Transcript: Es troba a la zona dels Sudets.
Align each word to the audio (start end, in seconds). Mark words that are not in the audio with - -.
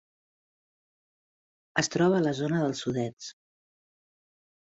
Es 1.83 1.91
troba 1.97 2.17
a 2.19 2.23
la 2.27 2.33
zona 2.39 2.61
dels 2.63 2.81
Sudets. 2.85 3.31